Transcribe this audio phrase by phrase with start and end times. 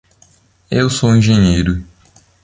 [0.71, 1.85] Eu sou engenheiro.